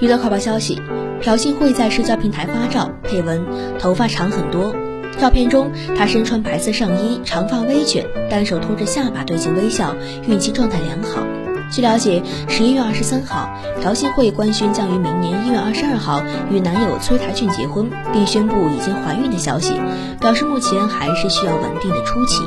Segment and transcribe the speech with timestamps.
[0.00, 0.82] 娱乐快报消息，
[1.22, 3.46] 朴信惠在社交平台发照，配文
[3.78, 4.74] 头发长很多。
[5.20, 9.94] 照片中，她身穿白色上衣，长发微卷，单手托着下巴对镜微笑，
[10.26, 11.24] 孕期状态良好。
[11.70, 13.48] 据了解，十一月二十三号，
[13.80, 16.20] 朴信惠官宣将于明年一月二十二号
[16.50, 19.80] 与男友崔台俊结婚，并宣布已经怀孕的消息，
[20.20, 22.42] 表示目前还是需要稳定的初期。